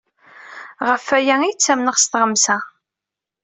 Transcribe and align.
Ɣef 0.87 1.05
waya 1.11 1.35
ay 1.41 1.53
ttamneɣ 1.55 1.95
s 1.99 2.05
Tɣemsa. 2.07 2.57